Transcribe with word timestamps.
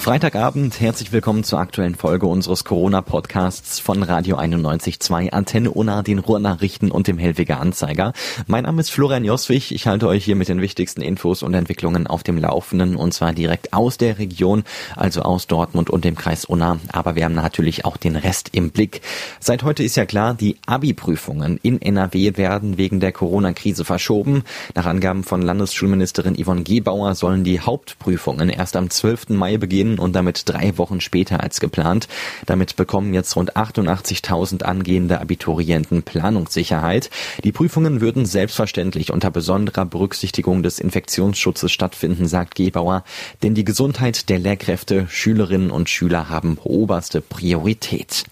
Freitagabend, 0.00 0.80
herzlich 0.80 1.12
willkommen 1.12 1.44
zur 1.44 1.58
aktuellen 1.58 1.94
Folge 1.94 2.26
unseres 2.26 2.64
Corona-Podcasts 2.64 3.80
von 3.80 4.02
Radio 4.02 4.38
91.2, 4.38 5.28
Antenne 5.28 5.70
Unna, 5.70 6.02
den 6.02 6.18
Ruhrnachrichten 6.18 6.90
und 6.90 7.06
dem 7.06 7.18
Hellweger 7.18 7.60
Anzeiger. 7.60 8.14
Mein 8.46 8.64
Name 8.64 8.80
ist 8.80 8.90
Florian 8.90 9.26
Joswig, 9.26 9.72
ich 9.72 9.86
halte 9.86 10.08
euch 10.08 10.24
hier 10.24 10.36
mit 10.36 10.48
den 10.48 10.62
wichtigsten 10.62 11.02
Infos 11.02 11.42
und 11.42 11.52
Entwicklungen 11.52 12.06
auf 12.06 12.22
dem 12.22 12.38
Laufenden 12.38 12.96
und 12.96 13.12
zwar 13.12 13.34
direkt 13.34 13.74
aus 13.74 13.98
der 13.98 14.18
Region, 14.18 14.64
also 14.96 15.20
aus 15.20 15.46
Dortmund 15.46 15.90
und 15.90 16.02
dem 16.06 16.16
Kreis 16.16 16.46
Unna, 16.46 16.80
aber 16.90 17.14
wir 17.14 17.26
haben 17.26 17.34
natürlich 17.34 17.84
auch 17.84 17.98
den 17.98 18.16
Rest 18.16 18.48
im 18.52 18.70
Blick. 18.70 19.02
Seit 19.38 19.64
heute 19.64 19.82
ist 19.82 19.96
ja 19.96 20.06
klar, 20.06 20.32
die 20.32 20.56
Abi-Prüfungen 20.64 21.60
in 21.62 21.80
NRW 21.80 22.38
werden 22.38 22.78
wegen 22.78 23.00
der 23.00 23.12
Corona-Krise 23.12 23.84
verschoben. 23.84 24.44
Nach 24.74 24.86
Angaben 24.86 25.24
von 25.24 25.42
Landesschulministerin 25.42 26.42
Yvonne 26.42 26.62
Gebauer 26.62 27.14
sollen 27.14 27.44
die 27.44 27.60
Hauptprüfungen 27.60 28.48
erst 28.48 28.76
am 28.76 28.88
12. 28.88 29.28
Mai 29.28 29.58
beginnen 29.58 29.89
Beginn 29.90 29.98
und 29.98 30.14
damit 30.14 30.48
drei 30.48 30.76
Wochen 30.78 31.00
später 31.00 31.42
als 31.42 31.60
geplant. 31.60 32.08
Damit 32.46 32.76
bekommen 32.76 33.14
jetzt 33.14 33.36
rund 33.36 33.56
88.000 33.56 34.62
angehende 34.62 35.20
Abiturienten 35.20 36.02
Planungssicherheit. 36.02 37.10
Die 37.44 37.52
Prüfungen 37.52 38.00
würden 38.00 38.26
selbstverständlich 38.26 39.12
unter 39.12 39.30
besonderer 39.30 39.84
Berücksichtigung 39.84 40.62
des 40.62 40.78
Infektionsschutzes 40.78 41.72
stattfinden, 41.72 42.26
sagt 42.26 42.54
Gebauer, 42.54 43.04
denn 43.42 43.54
die 43.54 43.64
Gesundheit 43.64 44.28
der 44.28 44.38
Lehrkräfte, 44.38 45.06
Schülerinnen 45.08 45.70
und 45.70 45.88
Schüler 45.88 46.28
haben 46.28 46.58
oberste 46.62 47.20
Priorität. 47.20 48.24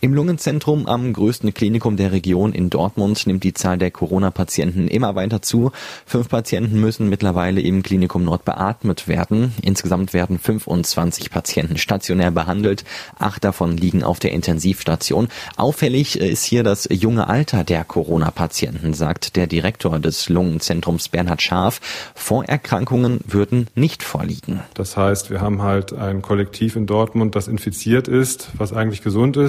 Im 0.00 0.14
Lungenzentrum 0.14 0.86
am 0.86 1.12
größten 1.12 1.54
Klinikum 1.54 1.96
der 1.96 2.10
Region 2.10 2.52
in 2.52 2.70
Dortmund 2.70 3.26
nimmt 3.26 3.44
die 3.44 3.54
Zahl 3.54 3.78
der 3.78 3.90
Corona-Patienten 3.90 4.88
immer 4.88 5.14
weiter 5.14 5.42
zu. 5.42 5.70
Fünf 6.06 6.28
Patienten 6.28 6.80
müssen 6.80 7.08
mittlerweile 7.08 7.60
im 7.60 7.82
Klinikum 7.82 8.24
Nord 8.24 8.44
beatmet 8.44 9.06
werden. 9.06 9.52
Insgesamt 9.62 10.12
werden 10.12 10.38
25 10.38 11.30
Patienten 11.30 11.78
stationär 11.78 12.30
behandelt. 12.30 12.84
Acht 13.18 13.44
davon 13.44 13.76
liegen 13.76 14.02
auf 14.02 14.18
der 14.18 14.32
Intensivstation. 14.32 15.28
Auffällig 15.56 16.18
ist 16.18 16.44
hier 16.44 16.64
das 16.64 16.88
junge 16.90 17.28
Alter 17.28 17.62
der 17.62 17.84
Corona-Patienten, 17.84 18.94
sagt 18.94 19.36
der 19.36 19.46
Direktor 19.46 20.00
des 20.00 20.28
Lungenzentrums 20.28 21.08
Bernhard 21.10 21.42
Scharf. 21.42 21.80
Vorerkrankungen 22.14 23.20
würden 23.26 23.68
nicht 23.74 24.02
vorliegen. 24.02 24.60
Das 24.74 24.96
heißt, 24.96 25.30
wir 25.30 25.40
haben 25.40 25.62
halt 25.62 25.92
ein 25.92 26.22
Kollektiv 26.22 26.76
in 26.76 26.86
Dortmund, 26.86 27.36
das 27.36 27.46
infiziert 27.46 28.08
ist, 28.08 28.48
was 28.56 28.72
eigentlich 28.72 29.02
gesund 29.02 29.36
ist. 29.36 29.41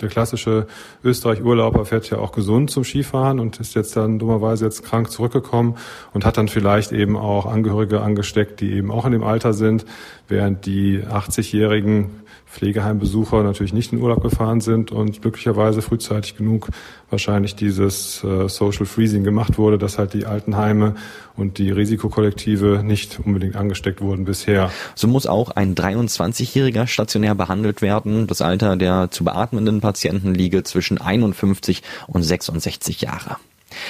Der 0.00 0.08
klassische 0.08 0.66
Österreich-Urlauber 1.04 1.84
fährt 1.84 2.10
ja 2.10 2.18
auch 2.18 2.32
gesund 2.32 2.72
zum 2.72 2.82
Skifahren 2.82 3.38
und 3.38 3.60
ist 3.60 3.74
jetzt 3.74 3.96
dann 3.96 4.18
dummerweise 4.18 4.64
jetzt 4.64 4.82
krank 4.82 5.10
zurückgekommen 5.12 5.76
und 6.12 6.24
hat 6.24 6.36
dann 6.36 6.48
vielleicht 6.48 6.90
eben 6.90 7.16
auch 7.16 7.46
Angehörige 7.46 8.00
angesteckt, 8.00 8.60
die 8.60 8.72
eben 8.72 8.90
auch 8.90 9.06
in 9.06 9.12
dem 9.12 9.22
Alter 9.22 9.52
sind, 9.52 9.86
während 10.26 10.66
die 10.66 11.04
80-jährigen 11.04 12.10
Pflegeheimbesucher 12.52 13.42
natürlich 13.42 13.72
nicht 13.72 13.92
in 13.92 14.00
Urlaub 14.00 14.22
gefahren 14.22 14.60
sind 14.60 14.92
und 14.92 15.22
glücklicherweise 15.22 15.80
frühzeitig 15.80 16.36
genug 16.36 16.68
wahrscheinlich 17.10 17.56
dieses 17.56 18.22
äh, 18.22 18.48
Social 18.48 18.86
Freezing 18.86 19.24
gemacht 19.24 19.58
wurde, 19.58 19.78
dass 19.78 19.98
halt 19.98 20.12
die 20.12 20.26
Altenheime 20.26 20.94
und 21.34 21.58
die 21.58 21.70
Risikokollektive 21.70 22.82
nicht 22.84 23.20
unbedingt 23.24 23.56
angesteckt 23.56 24.02
wurden 24.02 24.26
bisher. 24.26 24.70
So 24.94 25.08
muss 25.08 25.26
auch 25.26 25.50
ein 25.50 25.74
23-Jähriger 25.74 26.86
stationär 26.86 27.34
behandelt 27.34 27.80
werden. 27.80 28.26
Das 28.26 28.42
Alter 28.42 28.76
der 28.76 29.10
zu 29.10 29.24
beatmenden 29.24 29.80
Patienten 29.80 30.34
liege 30.34 30.62
zwischen 30.62 31.00
51 31.00 31.82
und 32.06 32.22
66 32.22 33.00
Jahre. 33.00 33.36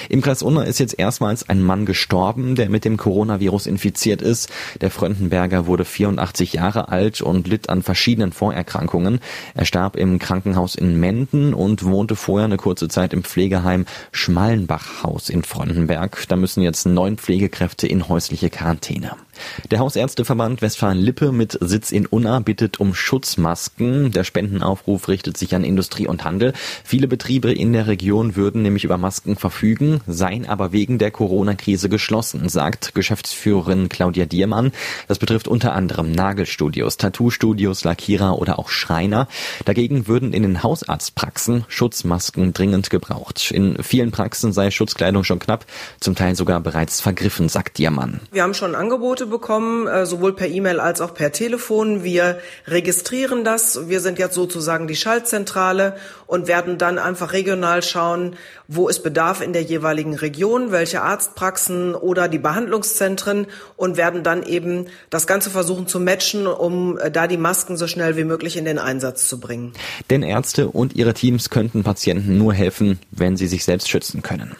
Im 0.08 0.20
Kreis 0.22 0.42
Unna 0.42 0.62
ist 0.62 0.78
jetzt 0.78 0.98
erstmals 0.98 1.48
ein 1.48 1.62
Mann 1.62 1.86
gestorben, 1.86 2.54
der 2.54 2.68
mit 2.68 2.84
dem 2.84 2.96
Coronavirus 2.96 3.66
infiziert 3.66 4.22
ist. 4.22 4.50
Der 4.80 4.90
Fröndenberger 4.90 5.66
wurde 5.66 5.84
84 5.84 6.52
Jahre 6.52 6.88
alt 6.88 7.20
und 7.20 7.46
litt 7.48 7.68
an 7.68 7.82
verschiedenen 7.82 8.32
Vorerkrankungen. 8.32 9.20
Er 9.54 9.64
starb 9.64 9.96
im 9.96 10.18
Krankenhaus 10.18 10.74
in 10.74 10.98
Menden 10.98 11.54
und 11.54 11.84
wohnte 11.84 12.16
vorher 12.16 12.46
eine 12.46 12.56
kurze 12.56 12.88
Zeit 12.88 13.12
im 13.12 13.24
Pflegeheim 13.24 13.86
Schmallenbachhaus 14.12 15.28
in 15.28 15.42
Fröndenberg. 15.42 16.24
Da 16.28 16.36
müssen 16.36 16.62
jetzt 16.62 16.86
neun 16.86 17.18
Pflegekräfte 17.18 17.86
in 17.86 18.08
häusliche 18.08 18.50
Quarantäne. 18.50 19.16
Der 19.70 19.78
Hausärzteverband 19.78 20.62
Westfalen-Lippe 20.62 21.32
mit 21.32 21.58
Sitz 21.60 21.92
in 21.92 22.06
Unna 22.06 22.40
bittet 22.40 22.80
um 22.80 22.94
Schutzmasken. 22.94 24.10
Der 24.10 24.24
Spendenaufruf 24.24 25.08
richtet 25.08 25.36
sich 25.36 25.54
an 25.54 25.64
Industrie 25.64 26.06
und 26.06 26.24
Handel. 26.24 26.52
Viele 26.84 27.08
Betriebe 27.08 27.52
in 27.52 27.72
der 27.72 27.86
Region 27.86 28.36
würden 28.36 28.62
nämlich 28.62 28.84
über 28.84 28.98
Masken 28.98 29.36
verfügen, 29.36 30.00
seien 30.06 30.46
aber 30.46 30.72
wegen 30.72 30.98
der 30.98 31.10
Corona-Krise 31.10 31.88
geschlossen, 31.88 32.48
sagt 32.48 32.94
Geschäftsführerin 32.94 33.88
Claudia 33.88 34.26
Diermann. 34.26 34.72
Das 35.08 35.18
betrifft 35.18 35.48
unter 35.48 35.72
anderem 35.72 36.12
Nagelstudios, 36.12 36.96
Tattoo-Studios, 36.96 37.84
Lackierer 37.84 38.38
oder 38.38 38.58
auch 38.58 38.68
Schreiner. 38.68 39.28
Dagegen 39.64 40.06
würden 40.06 40.32
in 40.32 40.42
den 40.42 40.62
Hausarztpraxen 40.62 41.64
Schutzmasken 41.68 42.52
dringend 42.52 42.90
gebraucht. 42.90 43.50
In 43.50 43.82
vielen 43.82 44.10
Praxen 44.10 44.52
sei 44.52 44.70
Schutzkleidung 44.70 45.24
schon 45.24 45.38
knapp, 45.38 45.66
zum 46.00 46.14
Teil 46.14 46.34
sogar 46.36 46.60
bereits 46.60 47.00
vergriffen, 47.00 47.48
sagt 47.48 47.78
Diermann. 47.78 48.20
Wir 48.30 48.42
haben 48.42 48.54
schon 48.54 48.74
Angebote 48.74 49.26
bekommen, 49.32 49.88
äh, 49.88 50.06
sowohl 50.06 50.34
per 50.34 50.46
E-Mail 50.46 50.78
als 50.78 51.00
auch 51.00 51.12
per 51.12 51.32
Telefon. 51.32 52.04
Wir 52.04 52.38
registrieren 52.68 53.42
das. 53.42 53.88
Wir 53.88 53.98
sind 53.98 54.20
jetzt 54.20 54.36
sozusagen 54.36 54.86
die 54.86 54.94
Schaltzentrale 54.94 55.96
und 56.28 56.46
werden 56.46 56.78
dann 56.78 56.98
einfach 57.00 57.32
regional 57.32 57.82
schauen, 57.82 58.36
wo 58.68 58.88
ist 58.88 59.02
Bedarf 59.02 59.40
in 59.40 59.52
der 59.52 59.62
jeweiligen 59.62 60.14
Region, 60.14 60.70
welche 60.70 61.02
Arztpraxen 61.02 61.96
oder 61.96 62.28
die 62.28 62.38
Behandlungszentren 62.38 63.48
und 63.76 63.96
werden 63.96 64.22
dann 64.22 64.44
eben 64.44 64.86
das 65.10 65.26
Ganze 65.26 65.50
versuchen 65.50 65.88
zu 65.88 65.98
matchen, 65.98 66.46
um 66.46 66.98
äh, 66.98 67.10
da 67.10 67.26
die 67.26 67.36
Masken 67.36 67.76
so 67.76 67.88
schnell 67.88 68.16
wie 68.16 68.24
möglich 68.24 68.56
in 68.56 68.64
den 68.64 68.78
Einsatz 68.78 69.26
zu 69.26 69.40
bringen. 69.40 69.72
Denn 70.10 70.22
Ärzte 70.22 70.68
und 70.68 70.94
ihre 70.94 71.14
Teams 71.14 71.50
könnten 71.50 71.82
Patienten 71.82 72.38
nur 72.38 72.54
helfen, 72.54 73.00
wenn 73.10 73.36
sie 73.36 73.48
sich 73.48 73.64
selbst 73.64 73.90
schützen 73.90 74.22
können. 74.22 74.54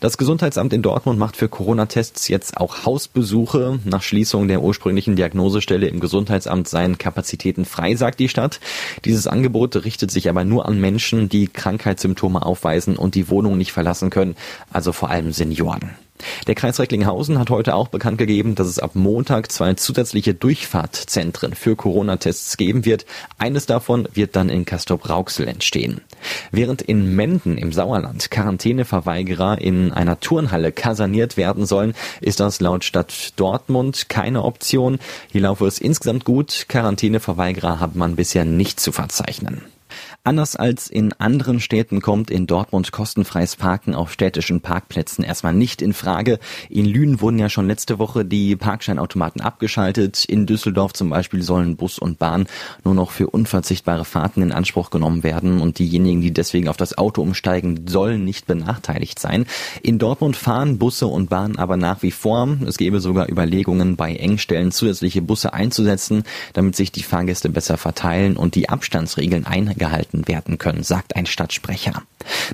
Das 0.00 0.18
Gesundheitsamt 0.18 0.74
in 0.74 0.82
Dortmund 0.82 1.18
macht 1.18 1.36
für 1.36 1.48
Corona-Tests 1.48 2.28
jetzt 2.28 2.58
auch 2.58 2.84
Hausbesuche. 2.84 3.78
Nach 3.84 4.02
Schließung 4.02 4.46
der 4.46 4.62
ursprünglichen 4.62 5.16
Diagnosestelle 5.16 5.88
im 5.88 6.00
Gesundheitsamt 6.00 6.68
seien 6.68 6.98
Kapazitäten 6.98 7.64
frei, 7.64 7.96
sagt 7.96 8.20
die 8.20 8.28
Stadt. 8.28 8.60
Dieses 9.04 9.26
Angebot 9.26 9.84
richtet 9.84 10.10
sich 10.10 10.28
aber 10.28 10.44
nur 10.44 10.66
an 10.66 10.80
Menschen, 10.80 11.28
die 11.30 11.46
Krankheitssymptome 11.48 12.44
aufweisen 12.44 12.96
und 12.96 13.14
die 13.14 13.30
Wohnung 13.30 13.56
nicht 13.56 13.72
verlassen 13.72 14.10
können, 14.10 14.36
also 14.70 14.92
vor 14.92 15.10
allem 15.10 15.32
Senioren. 15.32 15.94
Der 16.46 16.54
Kreis 16.54 16.78
Recklinghausen 16.78 17.38
hat 17.38 17.50
heute 17.50 17.74
auch 17.74 17.88
bekannt 17.88 18.18
gegeben, 18.18 18.54
dass 18.54 18.66
es 18.66 18.78
ab 18.78 18.92
Montag 18.94 19.50
zwei 19.50 19.74
zusätzliche 19.74 20.34
Durchfahrtzentren 20.34 21.54
für 21.54 21.76
Corona-Tests 21.76 22.56
geben 22.56 22.84
wird. 22.84 23.06
Eines 23.38 23.66
davon 23.66 24.08
wird 24.14 24.36
dann 24.36 24.48
in 24.48 24.64
Castrop-Rauxel 24.64 25.48
entstehen. 25.48 26.00
Während 26.50 26.82
in 26.82 27.14
Menden 27.14 27.58
im 27.58 27.72
Sauerland 27.72 28.30
Quarantäneverweigerer 28.30 29.60
in 29.60 29.92
einer 29.92 30.20
Turnhalle 30.20 30.72
kaserniert 30.72 31.36
werden 31.36 31.66
sollen, 31.66 31.94
ist 32.20 32.40
das 32.40 32.60
laut 32.60 32.84
Stadt 32.84 33.32
Dortmund 33.36 34.08
keine 34.08 34.44
Option. 34.44 34.98
Hier 35.30 35.42
laufe 35.42 35.66
es 35.66 35.78
insgesamt 35.78 36.24
gut. 36.24 36.66
Quarantäneverweigerer 36.68 37.80
hat 37.80 37.94
man 37.94 38.16
bisher 38.16 38.44
nicht 38.44 38.80
zu 38.80 38.92
verzeichnen. 38.92 39.62
Anders 40.24 40.56
als 40.56 40.88
in 40.88 41.12
anderen 41.14 41.60
Städten 41.60 42.00
kommt 42.00 42.30
in 42.30 42.46
Dortmund 42.46 42.92
kostenfreies 42.92 43.56
Parken 43.56 43.94
auf 43.94 44.12
städtischen 44.12 44.60
Parkplätzen 44.60 45.24
erstmal 45.24 45.54
nicht 45.54 45.82
in 45.82 45.92
Frage. 45.92 46.38
In 46.68 46.84
Lünen 46.84 47.20
wurden 47.20 47.38
ja 47.38 47.48
schon 47.48 47.66
letzte 47.66 47.98
Woche 47.98 48.24
die 48.24 48.56
Parkscheinautomaten 48.56 49.40
abgeschaltet. 49.40 50.24
In 50.24 50.46
Düsseldorf 50.46 50.92
zum 50.92 51.10
Beispiel 51.10 51.42
sollen 51.42 51.76
Bus 51.76 51.98
und 51.98 52.18
Bahn 52.18 52.46
nur 52.84 52.94
noch 52.94 53.10
für 53.10 53.28
unverzichtbare 53.28 54.04
Fahrten 54.04 54.42
in 54.42 54.52
Anspruch 54.52 54.90
genommen 54.90 55.22
werden 55.22 55.60
und 55.60 55.78
diejenigen, 55.78 56.20
die 56.20 56.32
deswegen 56.32 56.68
auf 56.68 56.76
das 56.76 56.98
Auto 56.98 57.22
umsteigen, 57.22 57.86
sollen 57.86 58.24
nicht 58.24 58.46
benachteiligt 58.46 59.18
sein. 59.18 59.46
In 59.82 59.98
Dortmund 59.98 60.36
fahren 60.36 60.78
Busse 60.78 61.06
und 61.06 61.30
Bahnen 61.30 61.56
aber 61.56 61.76
nach 61.76 62.02
wie 62.02 62.10
vor. 62.10 62.48
Es 62.66 62.78
gäbe 62.78 63.00
sogar 63.00 63.30
Überlegungen, 63.30 63.96
bei 63.96 64.14
Engstellen 64.14 64.72
zusätzliche 64.72 65.22
Busse 65.22 65.52
einzusetzen, 65.52 66.24
damit 66.52 66.76
sich 66.76 66.92
die 66.92 67.02
Fahrgäste 67.02 67.48
besser 67.48 67.76
verteilen 67.76 68.36
und 68.36 68.54
die 68.54 68.68
Abstandsregeln 68.68 69.46
eingehalten 69.46 69.85
gehalten 69.86 70.26
werden 70.26 70.58
können, 70.58 70.82
sagt 70.82 71.14
ein 71.14 71.26
Stadtsprecher. 71.26 72.02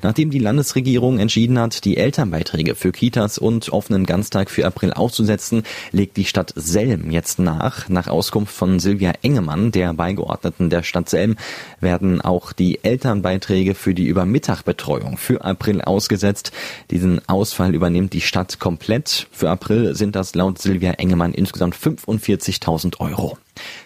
Nachdem 0.03 0.29
die 0.29 0.39
Landesregierung 0.39 1.17
entschieden 1.17 1.57
hat, 1.57 1.83
die 1.83 1.97
Elternbeiträge 1.97 2.75
für 2.75 2.91
Kitas 2.91 3.39
und 3.39 3.69
offenen 3.69 4.05
Ganztag 4.05 4.51
für 4.51 4.67
April 4.67 4.93
auszusetzen, 4.93 5.63
legt 5.91 6.17
die 6.17 6.25
Stadt 6.25 6.53
Selm 6.55 7.09
jetzt 7.09 7.39
nach. 7.39 7.89
Nach 7.89 8.07
Auskunft 8.07 8.53
von 8.53 8.79
Silvia 8.79 9.13
Engemann, 9.23 9.71
der 9.71 9.93
Beigeordneten 9.93 10.69
der 10.69 10.83
Stadt 10.83 11.09
Selm, 11.09 11.37
werden 11.79 12.21
auch 12.21 12.53
die 12.53 12.83
Elternbeiträge 12.83 13.73
für 13.73 13.95
die 13.95 14.05
Übermittagbetreuung 14.05 15.17
für 15.17 15.43
April 15.43 15.81
ausgesetzt. 15.81 16.51
Diesen 16.91 17.27
Ausfall 17.27 17.73
übernimmt 17.73 18.13
die 18.13 18.21
Stadt 18.21 18.59
komplett. 18.59 19.27
Für 19.31 19.49
April 19.49 19.95
sind 19.95 20.15
das 20.15 20.35
laut 20.35 20.59
Silvia 20.59 20.91
Engemann 20.91 21.33
insgesamt 21.33 21.75
45.000 21.75 22.99
Euro. 22.99 23.37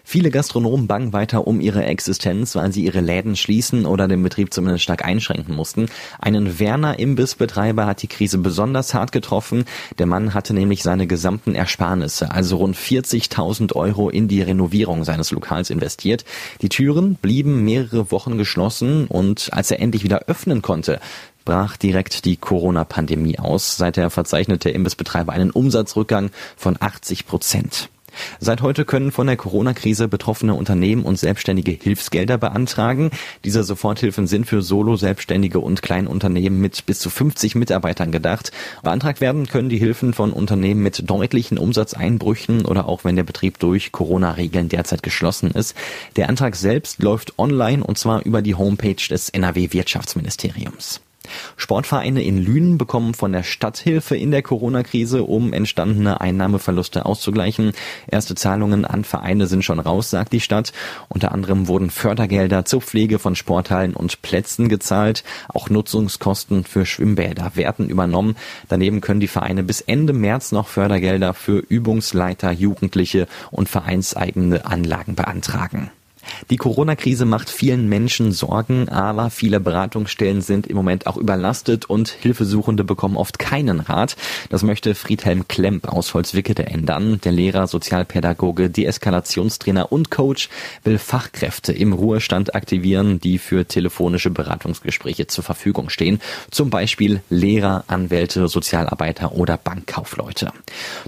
Viele 0.09 0.31
Gastronomen 0.31 0.87
bangen 0.87 1.11
weiter 1.11 1.47
um 1.47 1.59
ihre 1.59 1.83
Existenz, 1.83 2.55
weil 2.55 2.71
sie 2.71 2.85
ihre 2.85 3.01
Läden 3.01 3.35
schließen 3.35 3.85
oder 3.85 4.07
den 4.07 4.23
Betrieb 4.23 4.53
zumindest 4.53 4.85
stark 4.85 5.03
einschränken 5.03 5.53
mussten. 5.53 5.87
Einen 6.17 6.59
Werner 6.59 6.97
Imbissbetreiber 6.97 7.85
hat 7.85 8.01
die 8.01 8.07
Krise 8.07 8.37
besonders 8.37 8.93
hart 8.93 9.11
getroffen. 9.11 9.65
Der 9.97 10.05
Mann 10.05 10.33
hatte 10.33 10.53
nämlich 10.53 10.81
seine 10.81 11.07
gesamten 11.07 11.55
Ersparnisse, 11.55 12.31
also 12.31 12.55
rund 12.55 12.77
40.000 12.77 13.75
Euro 13.75 14.09
in 14.09 14.29
die 14.29 14.41
Renovierung 14.41 15.03
seines 15.03 15.31
Lokals 15.31 15.69
investiert. 15.69 16.23
Die 16.61 16.69
Türen 16.69 17.15
blieben 17.15 17.65
mehrere 17.65 18.09
Wochen 18.09 18.37
geschlossen 18.37 19.07
und 19.07 19.49
als 19.51 19.71
er 19.71 19.81
endlich 19.81 20.05
wieder 20.05 20.19
öffnen 20.27 20.61
konnte, 20.61 21.01
brach 21.43 21.75
direkt 21.75 22.23
die 22.23 22.37
Corona-Pandemie 22.37 23.39
aus. 23.39 23.75
Seither 23.75 24.09
verzeichnete 24.09 24.69
Imbissbetreiber 24.69 25.33
einen 25.33 25.51
Umsatzrückgang 25.51 26.31
von 26.55 26.77
80 26.79 27.27
Prozent. 27.27 27.89
Seit 28.39 28.61
heute 28.61 28.85
können 28.85 29.11
von 29.11 29.27
der 29.27 29.37
Corona-Krise 29.37 30.07
betroffene 30.07 30.53
Unternehmen 30.53 31.03
und 31.03 31.19
Selbstständige 31.19 31.71
Hilfsgelder 31.71 32.37
beantragen. 32.37 33.11
Diese 33.43 33.63
Soforthilfen 33.63 34.27
sind 34.27 34.45
für 34.45 34.61
Solo-Selbstständige 34.61 35.59
und 35.59 35.81
Kleinunternehmen 35.81 36.59
mit 36.59 36.85
bis 36.85 36.99
zu 36.99 37.09
50 37.09 37.55
Mitarbeitern 37.55 38.11
gedacht. 38.11 38.51
Beantragt 38.83 39.21
werden 39.21 39.47
können 39.47 39.69
die 39.69 39.77
Hilfen 39.77 40.13
von 40.13 40.31
Unternehmen 40.31 40.83
mit 40.83 41.09
deutlichen 41.09 41.57
Umsatzeinbrüchen 41.57 42.65
oder 42.65 42.87
auch 42.87 43.03
wenn 43.03 43.15
der 43.15 43.23
Betrieb 43.23 43.59
durch 43.59 43.91
Corona-Regeln 43.91 44.69
derzeit 44.69 45.03
geschlossen 45.03 45.51
ist. 45.51 45.75
Der 46.15 46.29
Antrag 46.29 46.55
selbst 46.55 47.01
läuft 47.01 47.39
online 47.39 47.83
und 47.83 47.97
zwar 47.97 48.23
über 48.23 48.41
die 48.41 48.55
Homepage 48.55 48.95
des 49.09 49.29
NRW-Wirtschaftsministeriums. 49.29 51.01
Sportvereine 51.67 52.23
in 52.23 52.37
Lünen 52.37 52.77
bekommen 52.77 53.13
von 53.13 53.33
der 53.33 53.43
Stadt 53.43 53.77
Hilfe 53.77 54.15
in 54.15 54.31
der 54.31 54.41
Corona-Krise, 54.41 55.23
um 55.23 55.51
entstandene 55.51 56.21
Einnahmeverluste 56.21 57.05
auszugleichen. 57.05 57.73
Erste 58.09 58.35
Zahlungen 58.35 58.85
an 58.85 59.03
Vereine 59.03 59.47
sind 59.47 59.65
schon 59.65 59.81
raus, 59.81 60.09
sagt 60.09 60.31
die 60.31 60.39
Stadt. 60.39 60.71
Unter 61.09 61.33
anderem 61.33 61.67
wurden 61.67 61.89
Fördergelder 61.89 62.63
zur 62.63 62.79
Pflege 62.79 63.19
von 63.19 63.35
Sporthallen 63.35 63.95
und 63.95 64.21
Plätzen 64.21 64.69
gezahlt. 64.69 65.25
Auch 65.49 65.69
Nutzungskosten 65.69 66.63
für 66.63 66.85
Schwimmbäder 66.85 67.51
werden 67.55 67.89
übernommen. 67.89 68.37
Daneben 68.69 69.01
können 69.01 69.19
die 69.19 69.27
Vereine 69.27 69.61
bis 69.61 69.81
Ende 69.81 70.13
März 70.13 70.53
noch 70.53 70.69
Fördergelder 70.69 71.33
für 71.33 71.57
Übungsleiter, 71.57 72.49
Jugendliche 72.49 73.27
und 73.51 73.67
vereinseigene 73.67 74.65
Anlagen 74.65 75.15
beantragen. 75.15 75.91
Die 76.49 76.57
Corona-Krise 76.57 77.25
macht 77.25 77.49
vielen 77.49 77.89
Menschen 77.89 78.31
Sorgen, 78.31 78.89
aber 78.89 79.29
viele 79.29 79.59
Beratungsstellen 79.59 80.41
sind 80.41 80.67
im 80.67 80.75
Moment 80.75 81.07
auch 81.07 81.17
überlastet 81.17 81.85
und 81.85 82.09
Hilfesuchende 82.09 82.83
bekommen 82.83 83.17
oft 83.17 83.39
keinen 83.39 83.79
Rat. 83.79 84.15
Das 84.49 84.63
möchte 84.63 84.95
Friedhelm 84.95 85.47
Klemp 85.47 85.87
aus 85.87 86.13
Holzwickede 86.13 86.67
ändern. 86.67 87.19
Der 87.23 87.31
Lehrer, 87.31 87.67
Sozialpädagoge, 87.67 88.69
Deeskalationstrainer 88.69 89.91
und 89.91 90.11
Coach 90.11 90.49
will 90.83 90.97
Fachkräfte 90.97 91.73
im 91.73 91.93
Ruhestand 91.93 92.55
aktivieren, 92.55 93.19
die 93.19 93.37
für 93.37 93.65
telefonische 93.65 94.29
Beratungsgespräche 94.29 95.27
zur 95.27 95.43
Verfügung 95.43 95.89
stehen. 95.89 96.19
Zum 96.51 96.69
Beispiel 96.69 97.21
Lehrer, 97.29 97.83
Anwälte, 97.87 98.47
Sozialarbeiter 98.47 99.33
oder 99.33 99.57
Bankkaufleute. 99.57 100.51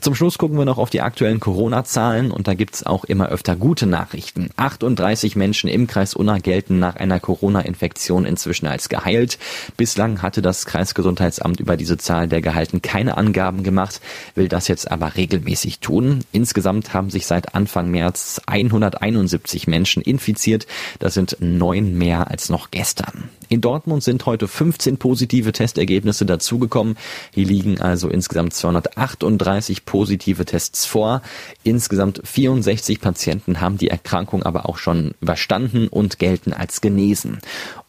Zum 0.01 0.15
Schluss 0.15 0.37
gucken 0.37 0.57
wir 0.57 0.65
noch 0.65 0.77
auf 0.77 0.89
die 0.89 1.01
aktuellen 1.01 1.39
Corona-Zahlen 1.39 2.31
und 2.31 2.47
da 2.47 2.53
gibt's 2.53 2.85
auch 2.85 3.03
immer 3.03 3.29
öfter 3.29 3.55
gute 3.55 3.85
Nachrichten. 3.85 4.49
38 4.55 5.08
30 5.09 5.35
Menschen 5.35 5.71
im 5.71 5.87
Kreis 5.87 6.13
Unna 6.13 6.37
gelten 6.37 6.77
nach 6.77 6.95
einer 6.95 7.19
Corona-Infektion 7.19 8.25
inzwischen 8.25 8.67
als 8.67 8.89
geheilt. 8.89 9.39
Bislang 9.75 10.21
hatte 10.21 10.43
das 10.43 10.67
Kreisgesundheitsamt 10.67 11.59
über 11.59 11.77
diese 11.77 11.97
Zahl 11.97 12.27
der 12.27 12.41
Gehalten 12.41 12.83
keine 12.83 13.17
Angaben 13.17 13.63
gemacht, 13.63 14.01
will 14.35 14.47
das 14.47 14.67
jetzt 14.67 14.91
aber 14.91 15.15
regelmäßig 15.15 15.79
tun. 15.79 16.19
Insgesamt 16.31 16.93
haben 16.93 17.09
sich 17.09 17.25
seit 17.25 17.55
Anfang 17.55 17.89
März 17.89 18.39
171 18.45 19.65
Menschen 19.65 20.03
infiziert. 20.03 20.67
Das 20.99 21.15
sind 21.15 21.37
neun 21.39 21.97
mehr 21.97 22.29
als 22.29 22.49
noch 22.49 22.69
gestern. 22.69 23.29
In 23.51 23.61
Dortmund 23.61 24.03
sind 24.03 24.27
heute 24.27 24.47
15 24.47 24.97
positive 24.97 25.51
Testergebnisse 25.51 26.23
dazugekommen. 26.23 26.97
Hier 27.33 27.47
liegen 27.47 27.81
also 27.81 28.07
insgesamt 28.07 28.53
238 28.53 29.85
positive 29.85 30.45
Tests 30.45 30.85
vor. 30.85 31.23
Insgesamt 31.63 32.21
64 32.23 33.01
Patienten 33.01 33.59
haben 33.59 33.79
die 33.79 33.87
Erkrankung 33.87 34.43
aber 34.43 34.69
auch 34.69 34.77
schon 34.77 34.98
überstanden 35.21 35.87
und 35.87 36.19
gelten 36.19 36.53
als 36.53 36.81
genesen. 36.81 37.39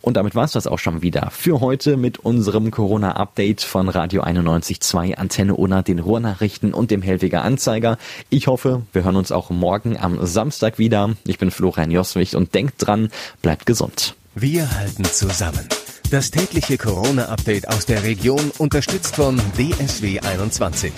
Und 0.01 0.17
damit 0.17 0.35
war 0.35 0.45
es 0.45 0.53
das 0.53 0.67
auch 0.67 0.79
schon 0.79 1.03
wieder 1.03 1.31
für 1.31 1.61
heute 1.61 1.97
mit 1.97 2.19
unserem 2.19 2.71
Corona-Update 2.71 3.63
von 3.63 3.89
Radio 3.89 4.23
91.2, 4.23 5.15
Antenne 5.17 5.55
Unna, 5.55 5.83
den 5.83 5.99
Ruhrnachrichten 5.99 6.73
und 6.73 6.91
dem 6.91 7.03
Hellweger 7.03 7.43
Anzeiger. 7.43 7.99
Ich 8.31 8.47
hoffe, 8.47 8.83
wir 8.93 9.05
hören 9.05 9.17
uns 9.17 9.33
auch 9.33 9.51
morgen 9.51 9.99
am 9.99 10.25
Samstag 10.27 10.79
wieder. 10.79 11.11
Ich 11.27 11.39
bin 11.39 11.51
Florian 11.51 11.91
Joswig 11.91 12.35
und 12.35 12.55
denkt 12.55 12.75
dran, 12.79 13.11
bleibt 13.43 13.67
gesund. 13.67 14.15
Wir 14.35 14.71
halten 14.71 15.05
zusammen. 15.05 15.69
Das 16.11 16.31
tägliche 16.31 16.79
Corona-Update 16.79 17.69
aus 17.69 17.87
der 17.87 18.03
Region 18.03 18.51
unterstützt 18.59 19.17
von 19.17 19.41
DSW 19.57 20.21
21. 20.21 20.93